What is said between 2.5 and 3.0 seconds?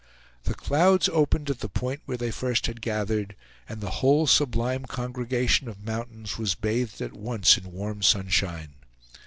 had